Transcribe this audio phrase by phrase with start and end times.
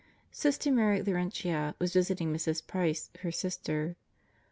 [0.31, 2.65] Sister Mary Laurentia was visiting Mrs.
[2.65, 3.95] Price, her sister.